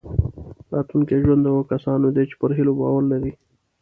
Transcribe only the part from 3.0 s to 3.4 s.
لري.